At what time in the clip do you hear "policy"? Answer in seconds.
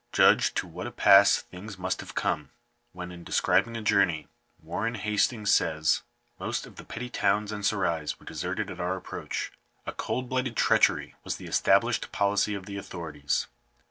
12.11-12.55